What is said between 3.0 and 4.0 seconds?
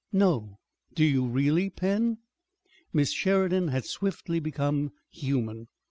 Sheridan had